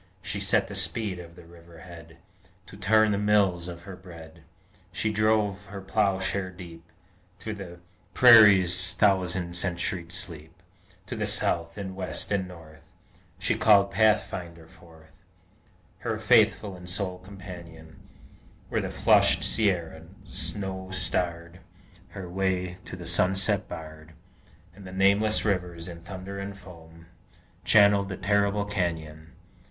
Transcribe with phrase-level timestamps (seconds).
[0.23, 2.17] She set the speed of the river head
[2.65, 4.41] To turn the mills of her bread;
[4.91, 6.83] She drove her ploughshare deep
[7.37, 7.77] Through the
[8.15, 10.59] prairie's thousand centuried sleep,
[11.05, 12.81] To the South, and West, and North,
[13.37, 15.11] She called Pathfinder forth,
[15.99, 17.97] Her faithful and sole companion
[18.69, 21.59] Where the flushed Sierra, snow starred,
[22.07, 24.13] Her way to the sunset barred,
[24.73, 27.05] And the nameless rivers in thunder and foam
[27.63, 29.33] Channelled the terrible canyon!